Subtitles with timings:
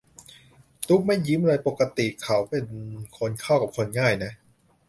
[0.87, 2.65] ตุ้กไม่ยิ้มเลยปกติเขาเป็น
[3.17, 4.31] คนเข้ากับคนง่ายนะ